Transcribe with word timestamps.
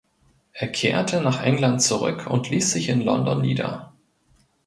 Er 0.53 0.67
kehrte 0.69 1.21
nach 1.21 1.43
England 1.43 1.83
zurück 1.83 2.25
und 2.25 2.49
ließ 2.49 2.71
sich 2.71 2.89
in 2.89 3.01
London 3.01 3.39
nieder. 3.41 3.93